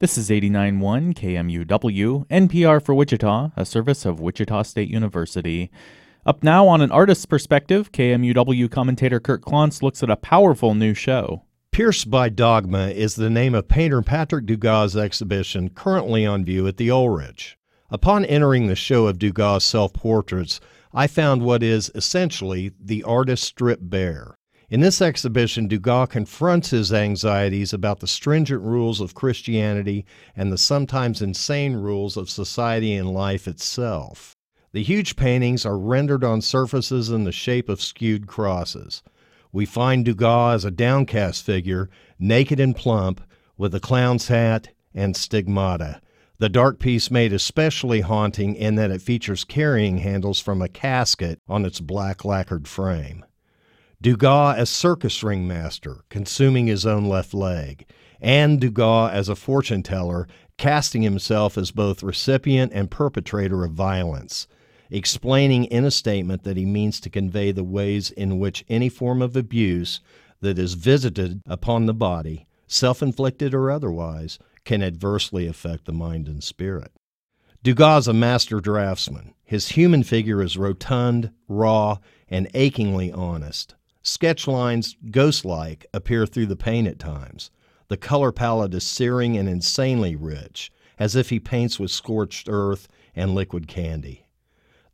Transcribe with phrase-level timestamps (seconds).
[0.00, 5.72] This is 89.1 KMUW, NPR for Wichita, a service of Wichita State University.
[6.24, 10.94] Up now on an artist's perspective, KMUW commentator Kurt Klontz looks at a powerful new
[10.94, 11.42] show.
[11.72, 16.76] Pierced by Dogma is the name of painter Patrick Dugas' exhibition currently on view at
[16.76, 17.58] the Ulrich.
[17.90, 20.60] Upon entering the show of Dugas' self portraits,
[20.94, 24.37] I found what is essentially the artist stripped bare.
[24.70, 30.04] In this exhibition, Dugas confronts his anxieties about the stringent rules of Christianity
[30.36, 34.36] and the sometimes insane rules of society and life itself.
[34.72, 39.02] The huge paintings are rendered on surfaces in the shape of skewed crosses.
[39.52, 41.88] We find Dugas as a downcast figure,
[42.18, 43.22] naked and plump,
[43.56, 46.02] with a clown's hat and stigmata.
[46.36, 51.40] The dark piece made especially haunting in that it features carrying handles from a casket
[51.48, 53.24] on its black lacquered frame.
[54.00, 57.84] Dugas as circus ring master, consuming his own left leg,
[58.20, 64.46] and Dugas as a fortune teller, casting himself as both recipient and perpetrator of violence,
[64.88, 69.20] explaining in a statement that he means to convey the ways in which any form
[69.20, 70.00] of abuse
[70.40, 76.28] that is visited upon the body, self inflicted or otherwise, can adversely affect the mind
[76.28, 76.92] and spirit.
[77.64, 79.34] Dugas a master draftsman.
[79.42, 83.74] His human figure is rotund, raw, and achingly honest.
[84.08, 87.50] Sketch lines, ghost like, appear through the paint at times.
[87.88, 92.88] The color palette is searing and insanely rich, as if he paints with scorched earth
[93.14, 94.26] and liquid candy.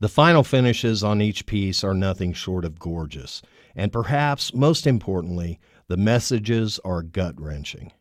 [0.00, 3.40] The final finishes on each piece are nothing short of gorgeous,
[3.76, 7.92] and perhaps most importantly, the messages are gut wrenching.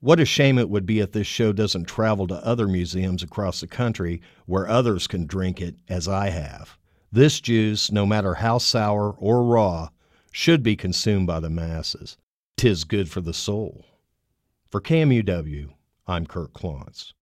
[0.00, 3.60] What a shame it would be if this show doesn't travel to other museums across
[3.60, 6.76] the country where others can drink it as I have.
[7.12, 9.90] This juice, no matter how sour or raw,
[10.38, 12.16] should be consumed by the masses.
[12.56, 13.84] Tis good for the soul.
[14.70, 15.70] For KMUW,
[16.06, 17.12] I'm Kurt Klontz.